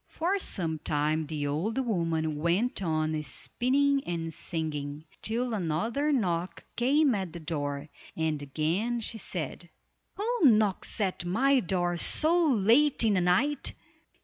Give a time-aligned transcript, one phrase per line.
[0.07, 7.13] For some time the old woman went on spinning and singing, till another knock came
[7.13, 9.69] at the door, and again she said:
[10.17, 13.73] "Who knocks at my door so late in the night?"